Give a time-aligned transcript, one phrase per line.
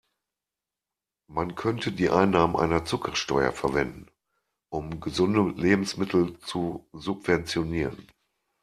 [1.27, 4.07] Man könnte die Einnahmen einer Zuckersteuer verwenden,
[4.73, 8.07] um gesunde Lebensmittel zu subventionieren.